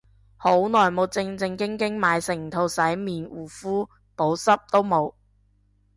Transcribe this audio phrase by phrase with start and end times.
[0.35, 5.13] 好耐冇正正經經買成套洗面護膚，補濕都冇